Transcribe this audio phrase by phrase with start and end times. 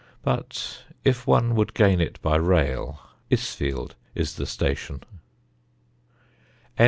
[0.23, 5.03] But if one would gain it by rail, Isfield is the station.